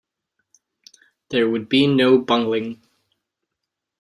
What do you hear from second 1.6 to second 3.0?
be no bungling.